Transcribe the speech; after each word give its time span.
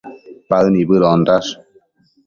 Paë 0.49 0.71
nibëdondash 0.73 1.49